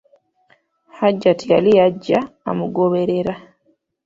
Hajjati 0.97 1.45
yali 1.53 1.71
ajja 1.85 2.19
amugoberera. 2.49 3.33